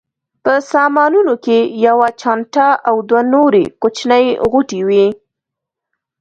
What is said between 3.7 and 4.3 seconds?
کوچنۍ